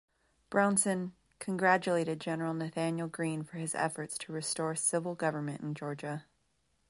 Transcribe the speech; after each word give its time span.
Brownson 0.49 1.11
congratulated 1.37 2.19
General 2.19 2.55
Nathanael 2.55 3.07
Greene 3.07 3.43
for 3.43 3.57
his 3.57 3.75
efforts 3.75 4.17
to 4.17 4.31
restore 4.31 4.73
civil 4.73 5.13
government 5.13 5.61
in 5.61 5.75
Georgia. 5.75 6.25